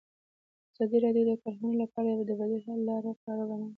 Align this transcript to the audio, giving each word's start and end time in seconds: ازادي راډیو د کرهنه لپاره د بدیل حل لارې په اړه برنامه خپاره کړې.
ازادي 0.71 0.97
راډیو 1.05 1.23
د 1.29 1.31
کرهنه 1.43 1.73
لپاره 1.83 2.09
د 2.29 2.31
بدیل 2.39 2.61
حل 2.67 2.79
لارې 2.89 3.11
په 3.21 3.27
اړه 3.31 3.43
برنامه 3.49 3.49
خپاره 3.49 3.67
کړې. 3.69 3.69